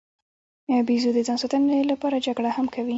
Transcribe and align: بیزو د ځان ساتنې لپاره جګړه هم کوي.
بیزو 0.87 1.09
د 1.15 1.19
ځان 1.27 1.37
ساتنې 1.43 1.79
لپاره 1.91 2.23
جګړه 2.25 2.49
هم 2.57 2.65
کوي. 2.73 2.89